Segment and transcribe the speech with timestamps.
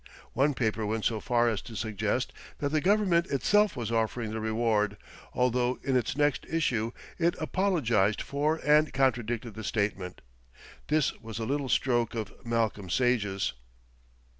[0.33, 4.39] One paper went so far as to suggest that the Government itself was offering the
[4.41, 4.97] reward,
[5.31, 10.21] although in its next issue it apologised for and contradicted the statement
[10.87, 13.53] this was a little stroke of Malcolm Sage's.